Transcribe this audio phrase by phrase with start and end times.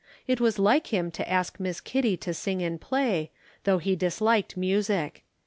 [0.25, 3.29] It was like him to ask Miss Kitty to sing and play,
[3.65, 5.23] though he disliked music.